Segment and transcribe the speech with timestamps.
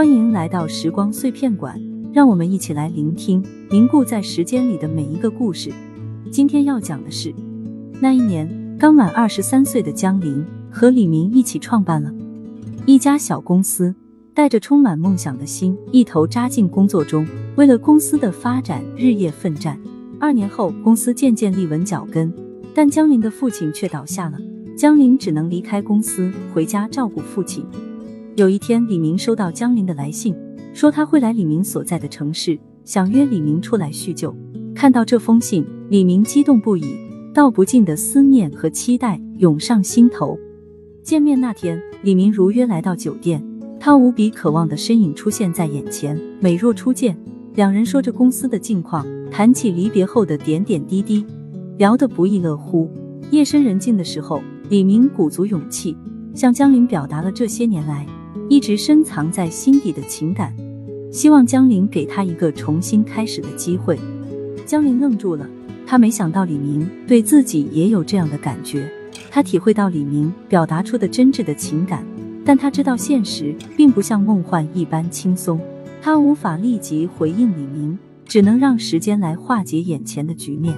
[0.00, 1.78] 欢迎来到时光碎片馆，
[2.10, 5.70] 让我们一起来聆听凝固在时间里的每一个故事。
[6.30, 7.34] 今天要讲的是，
[8.00, 12.10] 那一年刚满二十三岁的江林和李明一起创办了
[12.86, 13.94] 一家小公司，
[14.32, 17.26] 带着充满梦想的心，一头扎进工作中，
[17.56, 19.78] 为了公司的发展日夜奋战。
[20.18, 22.32] 二年后，公司渐渐立稳脚跟，
[22.74, 24.38] 但江林的父亲却倒下了，
[24.74, 27.66] 江林只能离开公司，回家照顾父亲。
[28.36, 30.34] 有一天，李明收到江林的来信，
[30.72, 34.34] 说他会来李明所在的城市，想约李明出来叙旧。
[34.74, 36.94] 看到这封信，李明激动不已，
[37.34, 40.38] 道不尽的思念和期待涌上心头。
[41.02, 43.44] 见面那天，李明如约来到酒店，
[43.80, 47.16] 他无比渴望的身影出现在眼前，美若初见。
[47.56, 51.26] 两人说着公司的近况，谈起离别后的点点滴滴，
[51.78, 52.88] 聊得不亦乐乎。
[53.32, 55.96] 夜深人静的时候，李明鼓足勇气，
[56.32, 58.06] 向江林表达了这些年来。
[58.48, 60.54] 一直深藏在心底的情感，
[61.12, 63.98] 希望江林给他一个重新开始的机会。
[64.66, 65.48] 江林愣住了，
[65.86, 68.90] 他没想到李明对自己也有这样的感觉。
[69.30, 72.04] 他体会到李明表达出的真挚的情感，
[72.44, 75.60] 但他知道现实并不像梦幻一般轻松。
[76.02, 80.74] 他无法立即回应李明，只能让时间来化解眼前的局面。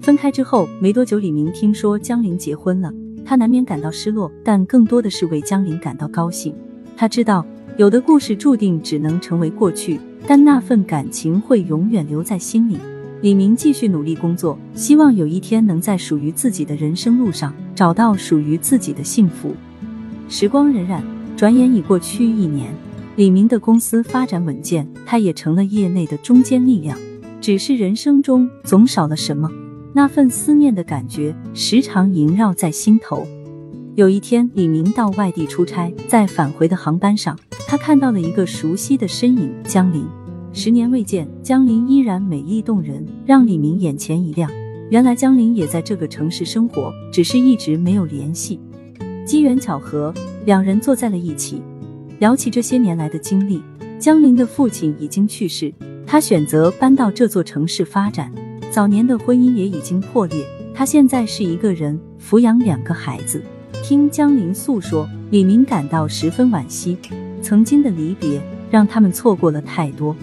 [0.00, 2.92] 分开之后没多久，李明听说江林结婚了，
[3.24, 6.54] 他难免感到失落，但更多的是为江林感到高兴。
[7.00, 7.42] 他知道，
[7.78, 12.76] 有的故事注定只能成为过去，但那份感情会永远留在心里。
[13.22, 19.54] 李明继续努力工作，希望有一天能在属于自己的人生路上找到属于自己的幸福。
[20.28, 21.00] 时光荏苒，
[21.38, 22.70] 转眼已过去一年。
[23.16, 26.98] 李明的公司发展稳健，他也成了业内的中坚力量。
[27.40, 29.50] 只是人生中总少了什么，
[29.94, 33.26] 那份思念的感觉时常萦绕在心头。
[33.96, 40.06] 有一天，李明到外地出差，在返回的航班上，他看到了一个熟悉的身影——江林。
[40.52, 44.48] 十年未见，江林依然美丽动人，让李明眼前一亮。
[44.90, 48.60] 原来江林也在这个城市生活，只是一直没有联系。
[49.26, 50.14] 机缘巧合，
[50.46, 51.60] 两人坐在了一起，
[52.20, 53.60] 聊起这些年来的经历。
[53.98, 55.74] 江林的父亲已经去世，
[56.06, 58.32] 他选择搬到这座城市发展。
[58.70, 63.42] 早年的婚姻也已经破裂，他现在是一个人，抚养两个孩子。
[63.82, 66.96] 听江林诉说，李明感到十分惋惜。
[67.42, 70.14] 曾经的离别让他们错过了太多。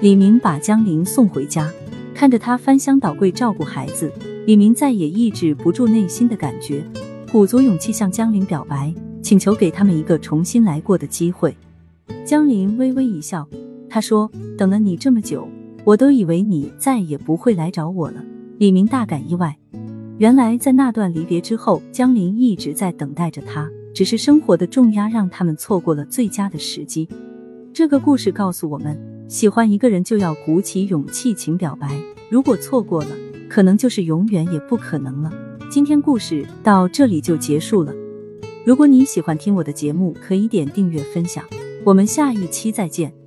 [0.00, 1.70] 李明把江林送回家，
[2.14, 4.12] 看着他翻箱倒柜照顾孩子，
[4.46, 6.84] 李明再也抑制不住内心的感觉，
[7.32, 11.56] 鼓足勇气向江林表白，请求给他们一个重新来过的机会。
[12.24, 13.48] 江林微微一笑，
[13.90, 15.48] 他说：“等了你这么久，
[15.84, 18.22] 我都以为你再也不会来找我了。”
[18.58, 19.56] 李明大感意外。
[20.18, 27.08] 原来，在那段离别之后，江林一直在等待着他，只是生活的重压让他们错过了最佳的时机。
[27.72, 32.00] 这个故事告诉我们，喜欢一个人就要鼓起勇气，请表白。
[32.30, 33.10] 如果错过了，
[33.48, 35.32] 可能就是永远也不可能了。
[35.68, 37.92] 今天故事到这里就结束了。
[38.64, 41.44] 如果你喜欢听我的节目，可以点订阅分享。
[41.84, 43.23] 我们下一期再见。